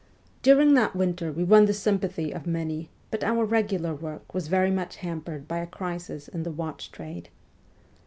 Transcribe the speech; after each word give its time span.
During 0.41 0.73
that 0.73 0.95
winter 0.95 1.31
we 1.31 1.43
won 1.43 1.65
the 1.65 1.75
sympathy 1.75 2.31
of 2.31 2.47
many, 2.47 2.89
but 3.11 3.23
our 3.23 3.45
regular 3.45 3.93
work 3.93 4.33
was 4.33 4.47
very 4.47 4.71
much 4.71 4.95
hampered 4.95 5.47
by 5.47 5.59
a 5.59 5.67
crisis 5.67 6.27
in 6.27 6.41
the 6.41 6.49
watch 6.49 6.91
trade. 6.91 7.29